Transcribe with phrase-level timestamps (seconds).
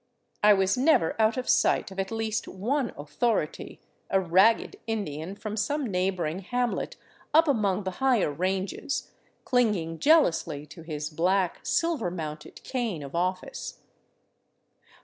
[0.41, 5.55] I was never out of sight of at least one'' authority," a ragged Indian from
[5.55, 6.95] some neighboring hamlet
[7.35, 9.11] up among the higher ranges,
[9.45, 13.77] clinging jealously to his black silver mounted cane of office.